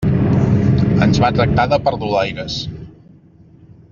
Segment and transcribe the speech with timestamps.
[1.07, 2.57] Ens va tractar de perdulaires.